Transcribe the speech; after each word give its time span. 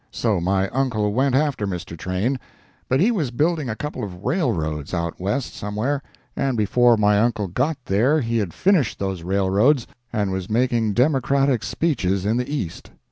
So 0.09 0.39
my 0.41 0.67
uncle 0.69 1.13
went 1.13 1.35
after 1.35 1.67
Mr. 1.67 1.95
Train, 1.95 2.39
but 2.89 2.99
he 2.99 3.11
was 3.11 3.29
building 3.29 3.69
a 3.69 3.75
couple 3.75 4.03
of 4.03 4.23
railroads 4.25 4.95
out 4.95 5.19
West, 5.19 5.53
somewhere, 5.53 6.01
and 6.35 6.57
before 6.57 6.97
my 6.97 7.19
uncle 7.19 7.47
got 7.47 7.77
there 7.85 8.19
he 8.19 8.39
had 8.39 8.51
finished 8.51 8.97
those 8.97 9.21
railroads 9.21 9.85
and 10.11 10.31
was 10.31 10.49
making 10.49 10.93
Democratic 10.93 11.61
speeches 11.61 12.25
in 12.25 12.37
the 12.37 12.51
East. 12.51 12.89